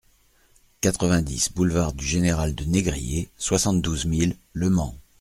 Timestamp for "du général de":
1.93-2.63